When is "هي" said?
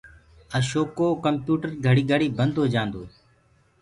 3.05-3.09